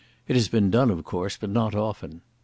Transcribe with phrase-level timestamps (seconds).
[0.27, 2.21] It has been done of course, but not often....